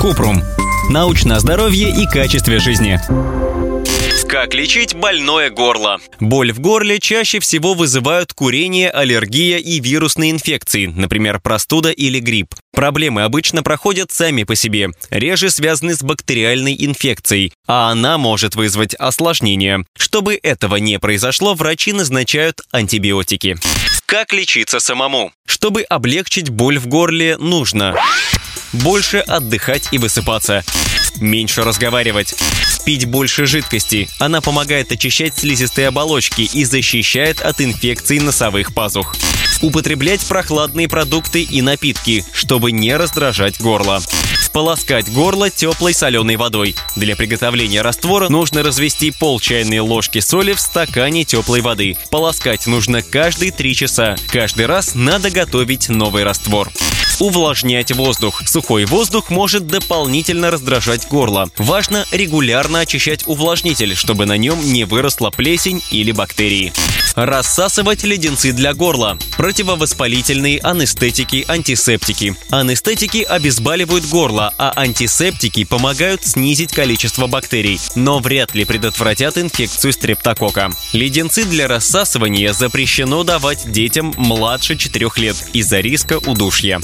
[0.00, 0.42] Купрум.
[0.90, 3.00] Научное здоровье и качестве жизни.
[4.28, 5.98] Как лечить больное горло?
[6.20, 12.54] Боль в горле чаще всего вызывают курение, аллергия и вирусные инфекции, например, простуда или грипп.
[12.72, 18.94] Проблемы обычно проходят сами по себе, реже связаны с бактериальной инфекцией, а она может вызвать
[18.94, 19.84] осложнения.
[19.96, 23.56] Чтобы этого не произошло, врачи назначают антибиотики.
[24.06, 25.32] Как лечиться самому?
[25.46, 27.94] Чтобы облегчить боль в горле, нужно
[28.72, 30.64] больше отдыхать и высыпаться,
[31.20, 32.34] меньше разговаривать,
[32.84, 34.08] пить больше жидкости.
[34.18, 39.16] Она помогает очищать слизистые оболочки и защищает от инфекций носовых пазух.
[39.62, 44.02] Употреблять прохладные продукты и напитки, чтобы не раздражать горло.
[44.52, 46.74] Полоскать горло теплой соленой водой.
[46.94, 51.98] Для приготовления раствора нужно развести пол чайной ложки соли в стакане теплой воды.
[52.10, 54.16] Полоскать нужно каждые 3 часа.
[54.28, 56.70] Каждый раз надо готовить новый раствор.
[57.18, 58.42] Увлажнять воздух.
[58.46, 61.48] Сухой воздух может дополнительно раздражать горло.
[61.56, 66.72] Важно регулярно очищать увлажнитель, чтобы на нем не выросла плесень или бактерии.
[67.16, 69.18] Рассасывать леденцы для горла.
[69.38, 72.36] Противовоспалительные анестетики, антисептики.
[72.50, 80.70] Анестетики обезболивают горло, а антисептики помогают снизить количество бактерий, но вряд ли предотвратят инфекцию стрептокока.
[80.92, 86.82] Леденцы для рассасывания запрещено давать детям младше 4 лет из-за риска удушья.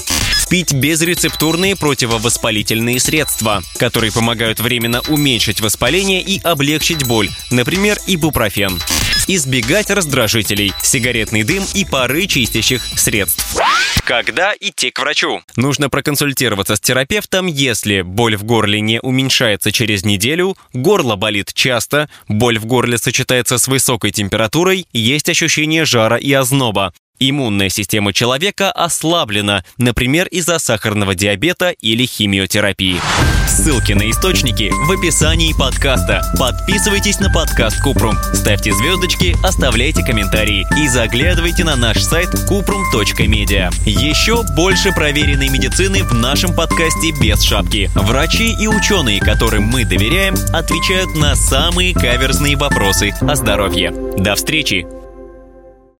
[0.49, 8.79] Пить безрецептурные противовоспалительные средства, которые помогают временно уменьшить воспаление и облегчить боль, например, ибупрофен.
[9.27, 13.55] Избегать раздражителей, сигаретный дым и пары чистящих средств.
[14.03, 15.41] Когда идти к врачу?
[15.55, 22.09] Нужно проконсультироваться с терапевтом, если боль в горле не уменьшается через неделю, горло болит часто,
[22.27, 28.71] боль в горле сочетается с высокой температурой, есть ощущение жара и озноба, Иммунная система человека
[28.71, 32.99] ослаблена, например, из-за сахарного диабета или химиотерапии.
[33.47, 36.23] Ссылки на источники в описании подкаста.
[36.39, 43.71] Подписывайтесь на подкаст Купрум, ставьте звездочки, оставляйте комментарии и заглядывайте на наш сайт kuprum.media.
[43.85, 47.89] Еще больше проверенной медицины в нашем подкасте без шапки.
[47.95, 53.91] Врачи и ученые, которым мы доверяем, отвечают на самые каверзные вопросы о здоровье.
[54.17, 55.02] До встречи!